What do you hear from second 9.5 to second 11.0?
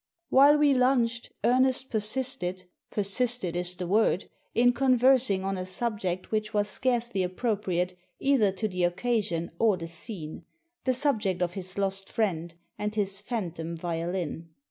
or the scene— the